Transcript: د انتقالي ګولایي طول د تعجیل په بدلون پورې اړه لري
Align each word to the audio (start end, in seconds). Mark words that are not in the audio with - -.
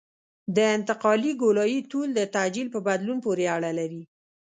د 0.55 0.57
انتقالي 0.75 1.31
ګولایي 1.41 1.79
طول 1.91 2.09
د 2.15 2.21
تعجیل 2.35 2.67
په 2.75 2.79
بدلون 2.87 3.17
پورې 3.25 3.45
اړه 3.55 3.71
لري 3.79 4.03